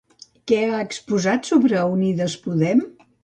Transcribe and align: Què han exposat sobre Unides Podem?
Què 0.51 0.57
han 0.67 0.71
exposat 0.85 1.49
sobre 1.51 1.83
Unides 1.99 2.39
Podem? 2.47 2.85